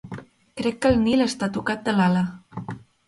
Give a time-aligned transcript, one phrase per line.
[0.61, 2.25] Crec que el Nil està tocat de l'ala.